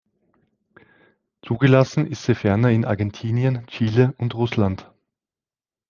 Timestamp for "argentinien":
2.85-3.67